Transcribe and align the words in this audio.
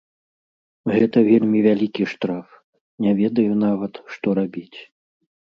Гэта 0.95 1.17
вельмі 1.27 1.59
вялікі 1.67 2.03
штраф, 2.13 2.47
не 3.07 3.11
ведаю 3.23 3.53
нават, 3.67 3.93
што 4.17 4.27
рабіць. 4.41 4.79